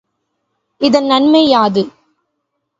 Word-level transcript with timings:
இதன் 0.81 1.05
நன்மை 1.05 1.43
யாது? 1.49 1.83